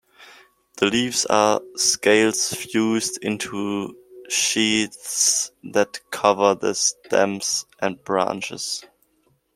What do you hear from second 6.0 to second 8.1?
cover the stems and